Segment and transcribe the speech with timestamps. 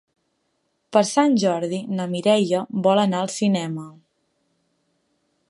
[0.95, 3.87] Per Sant Jordi na Mireia vol anar al cinema.